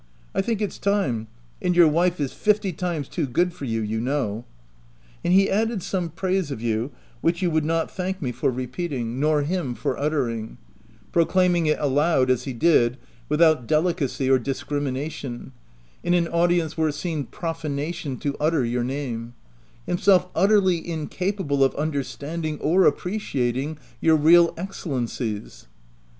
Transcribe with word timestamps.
I 0.33 0.41
think 0.41 0.61
it's 0.63 0.79
time; 0.79 1.27
and 1.61 1.75
your 1.75 1.87
wife 1.87 2.19
is 2.19 2.33
fifty 2.33 2.73
times 2.73 3.07
too 3.07 3.27
good 3.27 3.53
for 3.53 3.65
you, 3.65 3.81
you 3.81 4.01
know 4.01 4.45
—'"And 5.23 5.31
he 5.31 5.47
added 5.47 5.83
some 5.83 6.09
praise 6.09 6.49
of 6.49 6.59
you, 6.59 6.89
which 7.21 7.43
you 7.43 7.51
would 7.51 7.63
not 7.65 7.91
thank 7.91 8.19
me 8.19 8.31
for 8.31 8.49
repeating— 8.49 9.19
nor 9.19 9.41
SS 9.41 9.49
THE 9.49 9.55
TENANT 9.57 9.69
him 9.69 9.75
for 9.75 9.99
uttering; 9.99 10.57
proclaiming 11.11 11.67
it 11.67 11.77
aloud, 11.79 12.31
as 12.31 12.45
he 12.45 12.53
did, 12.53 12.97
without 13.29 13.67
delicacy 13.67 14.27
or 14.27 14.39
discrimination, 14.39 15.51
in 16.03 16.15
an 16.15 16.27
audience 16.29 16.75
where 16.75 16.89
it 16.89 16.93
seemed 16.95 17.29
profanation 17.29 18.17
to 18.21 18.35
utter 18.39 18.65
your 18.65 18.83
name— 18.83 19.35
himself 19.85 20.29
utterly 20.33 20.83
incapable 20.89 21.63
of 21.63 21.75
under 21.75 22.01
standing 22.03 22.57
or 22.59 22.85
appreciating 22.85 23.77
your 23.99 24.15
real 24.15 24.51
excellencies. 24.57 25.67